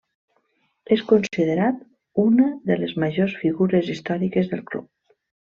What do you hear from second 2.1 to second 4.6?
una de les majors figures històriques